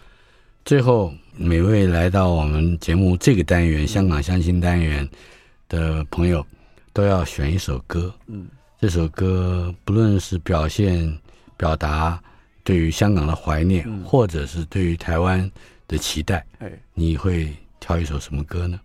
[0.66, 5.07] 最后，每位来到我们节目这个单元“香港相亲单元”
[5.68, 6.45] 的朋友，
[6.93, 8.14] 都要选一首歌。
[8.28, 8.47] 嗯，
[8.80, 11.12] 这首歌不论是表现、
[11.57, 12.22] 表达
[12.64, 15.49] 对于香港的怀念，嗯、或者是对于台湾
[15.88, 18.80] 的期待，哎，你会挑一首什么歌呢？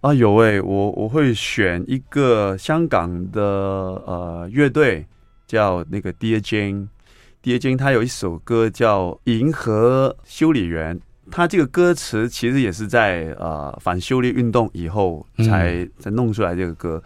[0.00, 5.04] 啊，有哎，我我会选一个香港的呃乐队，
[5.46, 6.88] 叫那个 Dear Jane。
[7.42, 10.98] Dear Jane 他有一首歌叫《银河修理员》。
[11.30, 17.02] 他这个歌词其实也是在呃反修例运动以后才才弄出来这个歌。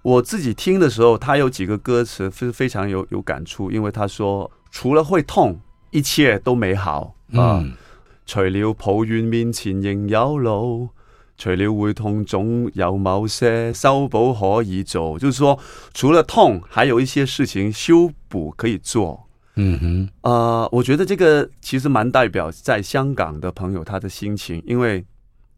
[0.00, 5.60] 我自己听的时候，他有几个歌词是非常有有感触，因为他说除了会痛，
[5.90, 7.62] 一切都美好啊。
[8.24, 10.88] 除了抱怨面前仍有路，
[11.36, 15.18] 除了会痛，总有某些修补可以做。
[15.18, 15.58] 就是说，
[15.92, 19.27] 除了痛，还有一些事情修补可以做。
[19.60, 25.04] 嗯哼，呃，我觉得这个其实蛮代表在香港的朋友他的心情，因为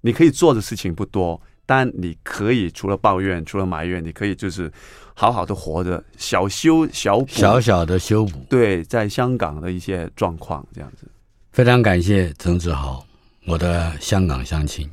[0.01, 4.73] 你可以做的事情不多，但你可以除了抱怨，除了埋怨，你可以就是
[5.13, 8.39] 好好的活着，小修小补，小小的修补。
[8.49, 11.07] 对，在香港的一些状况这样子。
[11.53, 13.05] 非常感谢曾志豪，
[13.47, 14.91] 我的香港乡亲。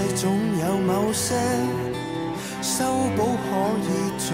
[0.00, 1.34] 世总有某些
[2.62, 2.84] 修
[3.16, 3.50] 补可
[3.84, 4.28] 以做。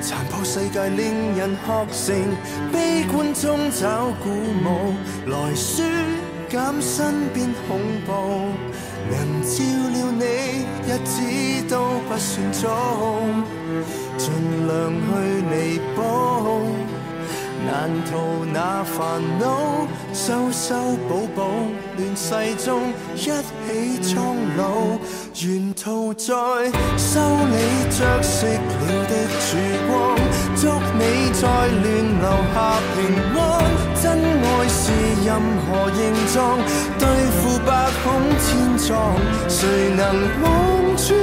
[0.00, 2.16] 残破世界令人学成，
[2.72, 4.30] 悲观中找鼓
[4.64, 4.94] 舞，
[5.30, 5.82] 来舒
[6.48, 8.50] 减身边恐怖。
[9.10, 10.24] 能照料你，
[10.86, 11.22] 日子
[11.68, 12.64] 都不算早，
[14.18, 14.32] 尽
[14.66, 15.10] 量去
[15.48, 15.98] 弥补。
[17.66, 20.74] 难逃那烦恼，修修
[21.08, 21.40] 补补，
[22.16, 24.98] 世中一起苍老。
[25.34, 26.32] 沿途在
[26.96, 27.56] 修理
[27.90, 29.58] 着熄了的曙
[29.88, 29.92] 光，
[30.54, 30.62] 祝
[30.96, 31.00] 你
[31.32, 31.84] 在乱
[32.20, 32.56] 留下
[32.94, 32.96] 平
[33.34, 33.38] 安。
[34.00, 34.82] 真爱是
[35.24, 35.28] 任
[35.64, 35.98] 何形
[36.32, 36.38] 状，
[36.98, 37.02] 对
[37.32, 37.68] 付百
[38.04, 38.04] 孔
[38.38, 38.46] 千
[38.78, 38.92] 疮，
[39.48, 39.58] 谁
[39.96, 40.00] 能
[40.42, 40.44] 望
[40.96, 41.18] 穿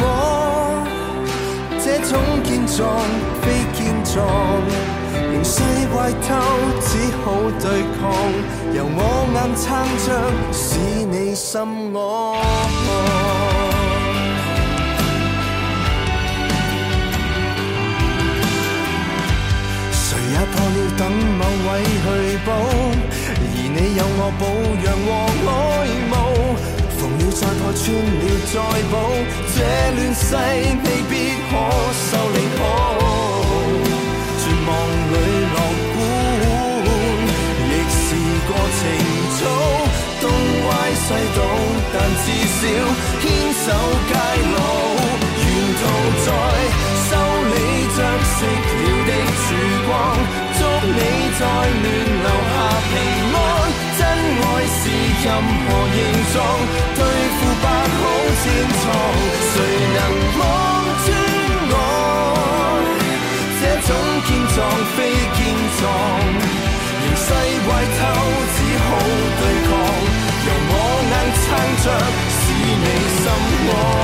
[0.00, 0.04] 我？
[1.78, 2.10] 这种
[2.44, 2.78] 健壮
[3.42, 4.16] 非健壮。
[5.50, 6.28] 形势坏透，
[6.80, 6.90] 只
[7.24, 7.26] 好
[7.58, 8.00] 对抗，
[8.72, 8.98] 由我
[9.34, 9.66] 硬撑
[10.06, 10.08] 着，
[10.52, 10.78] 使
[11.10, 11.58] 你心
[11.92, 11.98] 安。
[19.92, 21.02] 谁也破了等
[21.36, 22.06] 某位去
[22.44, 22.48] 补，
[23.34, 23.42] 而
[23.74, 24.42] 你有我保
[24.86, 25.10] 养和
[25.50, 25.50] 爱
[26.10, 26.14] 慕，
[26.96, 28.54] 缝了再破，穿了再
[28.88, 28.94] 补，
[29.56, 29.58] 这
[29.96, 30.22] 乱世
[30.84, 31.12] 未必
[31.50, 31.52] 可
[31.98, 33.29] 修理好。
[40.20, 41.06] 东歪西
[41.36, 41.38] 倒，
[41.92, 42.62] 但至少
[43.20, 43.66] 牵手
[44.08, 44.12] 偕
[44.54, 44.58] 老。
[45.40, 45.46] 沿
[45.80, 45.82] 途
[46.24, 46.28] 在
[47.06, 47.10] 修
[47.50, 47.54] 理
[47.96, 47.98] 着
[48.30, 49.10] 熄了的
[49.42, 49.46] 曙
[49.86, 49.90] 光，
[50.56, 50.98] 祝你
[51.38, 51.84] 在乱
[52.24, 52.56] 留下
[52.90, 52.92] 平
[53.34, 53.36] 安。
[53.98, 54.00] 真
[54.40, 54.44] 爱
[54.78, 54.80] 是
[55.24, 55.26] 任
[55.66, 55.98] 何形
[56.32, 56.36] 状，
[56.96, 57.00] 对
[57.36, 57.64] 付百
[57.98, 58.00] 孔
[58.40, 58.44] 千
[58.80, 58.82] 疮，
[59.50, 59.54] 谁
[59.96, 59.98] 能
[60.38, 60.40] 望
[61.04, 61.06] 穿
[61.72, 61.74] 我
[63.60, 63.62] 这？
[63.80, 63.90] 种
[64.26, 64.56] 健壮
[64.94, 64.98] 非
[65.36, 65.38] 健
[65.80, 65.82] 壮，
[67.00, 67.26] 形势
[67.66, 67.68] 坏
[67.98, 68.00] 透，
[68.54, 68.88] 只好
[69.40, 69.42] 对
[73.70, 73.99] 心